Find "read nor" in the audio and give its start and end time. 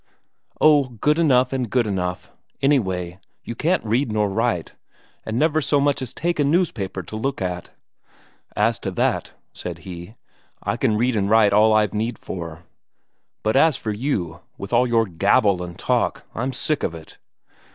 3.85-4.31